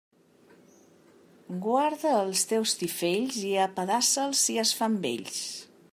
Guarda 1.65 2.15
els 2.21 2.41
teus 2.53 2.73
tifells, 2.79 3.37
i 3.51 3.53
apedaça'ls 3.67 4.43
si 4.47 4.57
es 4.67 4.73
fan 4.81 5.01
vells. 5.05 5.41